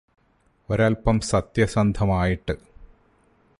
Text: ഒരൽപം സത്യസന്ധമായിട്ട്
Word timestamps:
ഒരൽപം 0.69 1.19
സത്യസന്ധമായിട്ട് 1.19 2.55